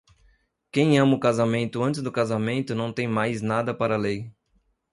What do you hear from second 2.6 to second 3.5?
não tem mais